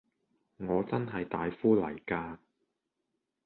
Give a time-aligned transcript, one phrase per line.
[0.57, 2.37] 我真係大夫嚟㗎